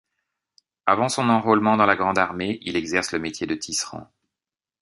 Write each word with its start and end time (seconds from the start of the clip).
Avant 0.87 1.09
son 1.09 1.29
enrôlement 1.29 1.77
dans 1.77 1.85
la 1.85 1.95
Grande 1.95 2.17
Armée, 2.17 2.57
il 2.63 2.75
exerce 2.75 3.11
le 3.11 3.19
métier 3.19 3.45
de 3.45 3.53
tisserand. 3.53 4.09